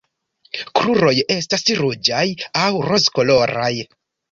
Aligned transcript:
Kruroj 0.79 1.11
estas 1.35 1.65
ruĝaj 1.81 2.25
aŭ 2.65 2.73
rozkoloraj. 2.89 3.73